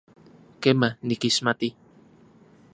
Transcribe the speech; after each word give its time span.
Kema, 0.61 0.89
nikixmati. 1.07 1.69